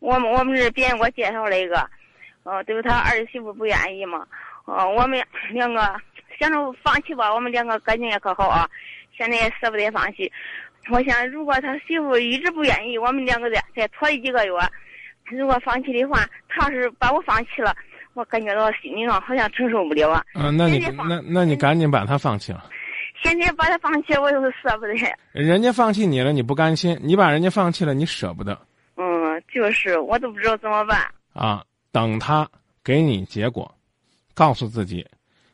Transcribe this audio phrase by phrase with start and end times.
[0.00, 1.88] 我们我们是别人给我介绍了一个，
[2.42, 4.26] 呃，对他儿媳妇不愿意嘛，
[4.64, 5.80] 呃，我们两个
[6.38, 8.68] 想着放弃吧，我们两个感情也可好啊，
[9.16, 10.30] 现在也舍不得放弃。
[10.90, 14.52] 我想，如果他媳妇一直不愿意，我们两个再再拖一几个月，
[15.26, 17.76] 如果放弃的话，他要是把我放弃了，
[18.14, 20.24] 我感觉到心理上好像承受不了啊。
[20.34, 22.64] 嗯，那你那那你赶紧把他放弃了。
[23.22, 24.94] 现在把他放弃，我就是舍不得。
[25.32, 28.58] 人家放弃你了，你不甘心；你把人家放弃了，你舍不得嗯，
[29.52, 31.06] 就是我都不知道怎么办。
[31.32, 31.64] 啊。
[31.92, 32.48] 等他
[32.84, 33.68] 给你结果，
[34.32, 35.04] 告诉自己，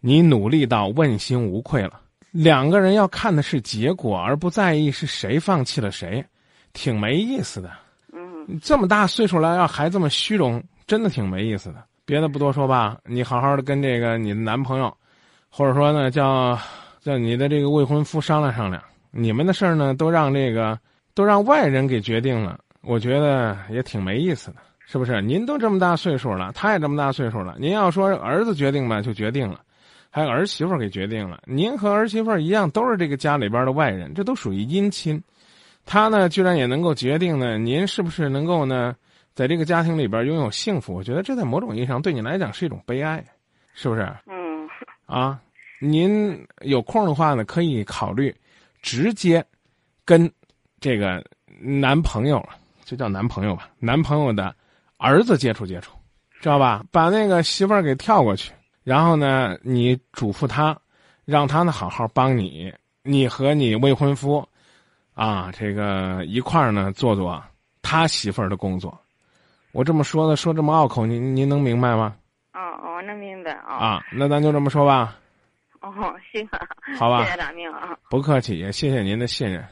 [0.00, 2.00] 你努力到问心无愧了。
[2.30, 6.24] 两个人要看的是结果，而不在意是谁放弃了谁，
[6.72, 7.72] 挺没意思的。
[8.12, 11.84] 嗯这么大岁数了，要还这么虚荣，真的挺没意思的。
[12.04, 14.96] 别的不多说吧，你好好的跟这个你的男朋友，
[15.48, 16.56] 或者说呢叫
[17.00, 18.80] 叫你的这个未婚夫商量商量，
[19.10, 20.78] 你们的事儿呢都让这个
[21.12, 25.20] 都让外人给决定了，我觉得也挺没意思的，是不是？
[25.20, 29.60] 您都这么大岁数了，他也这么大岁数了，您要说儿子决定吧，就决定了。
[30.10, 35.22] 还有儿媳妇给决定了，您和儿媳妇一样，都是这个家里边的外人，这都属于姻亲。
[35.86, 38.96] 他呢，居然也能够决定呢，您是不是能够呢，
[39.34, 40.94] 在这个家庭里边拥有幸福？
[40.94, 43.24] 我觉得这在某种意义上对你来讲是一种悲哀，
[43.72, 44.02] 是不是？
[44.26, 44.68] 嗯
[45.06, 45.40] 啊，
[45.80, 48.34] 您有空的话呢，可以考虑
[48.82, 49.44] 直接
[50.04, 50.30] 跟
[50.80, 51.24] 这个
[51.60, 52.48] 男朋友了，
[52.90, 54.52] 就叫男朋友吧，男朋友的
[54.96, 55.96] 儿子接触接触，
[56.40, 56.82] 知道吧？
[56.90, 60.76] 把那个媳妇儿给跳过去，然后呢，你嘱咐他，
[61.24, 62.74] 让他呢好好帮你，
[63.04, 64.44] 你和你未婚夫，
[65.14, 67.40] 啊，这个一块儿呢做做
[67.80, 69.00] 他媳妇儿的工作。
[69.70, 72.16] 我这么说的，说这么拗口，您您能明白吗？
[72.54, 73.76] 哦哦，能明白啊。
[73.76, 75.16] 啊，那咱就这么说吧，
[75.80, 75.92] 哦，
[76.32, 76.58] 行啊。
[76.98, 77.96] 好吧谢谢大明啊。
[78.10, 79.64] 不客气，也谢谢您的信任。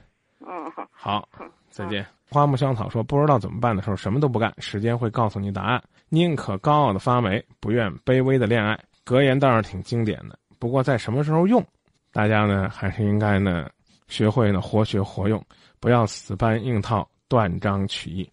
[0.47, 1.29] 嗯好。
[1.33, 2.07] 好，再见。
[2.31, 5.83] 花木香草说：“不知道怎么办的时候，什么都不干，时间会告诉你答案。
[6.11, 11.65] 宁可高傲的发霉，不愿卑微的恋爱。”格言倒是挺经典的，不过在什么时候用，
[12.13, 13.71] 大家呢还是应该呢
[14.07, 15.43] 学会呢活学活用，
[15.81, 18.31] 不要死搬硬套，断章取义。